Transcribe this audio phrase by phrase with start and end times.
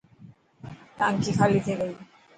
[0.97, 1.93] ٽانڪي خالي ٿي گئي.